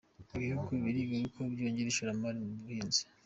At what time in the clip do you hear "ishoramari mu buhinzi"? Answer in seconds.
1.91-3.01